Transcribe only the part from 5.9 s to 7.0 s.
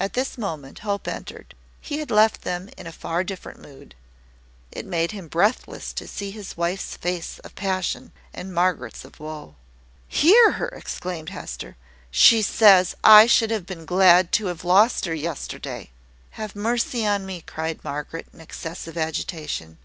to see his wife's